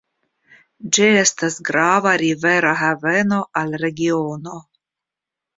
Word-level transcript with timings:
Ĝi 0.97 1.03
estas 1.23 1.57
grava 1.67 2.13
rivera 2.23 2.73
haveno 2.81 3.41
al 3.63 3.79
regiono. 3.87 4.57